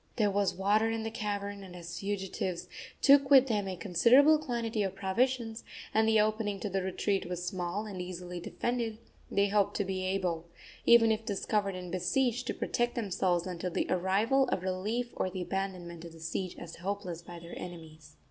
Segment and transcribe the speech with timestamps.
[0.15, 2.67] There was water in the cavern, and as the fugitives
[3.03, 7.45] took with them a considerable quantity of provisions, and the opening to the retreat was
[7.45, 8.97] small and easily defended,
[9.29, 10.47] they hoped to be able,
[10.87, 15.43] even if discovered and besieged, to protect themselves until the arrival of relief or the
[15.43, 18.15] abandonment of the siege as hopeless by their enemies.